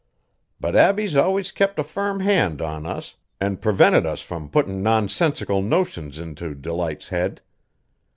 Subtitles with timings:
[0.59, 5.61] But Abbie's always kept a firm hand on us an' prevented us from puttin' nonsensical
[5.61, 7.39] notions into Delight's head.